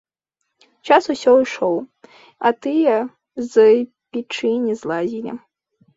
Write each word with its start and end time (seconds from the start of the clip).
Час 0.89 1.03
усё 1.13 1.33
ішоў, 1.43 1.75
а 2.49 2.53
тыя 2.67 2.95
з 3.51 3.67
печы 4.11 4.51
не 4.67 4.75
злазілі. 4.81 5.31